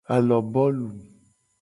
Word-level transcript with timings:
Alobolu. 0.15 0.89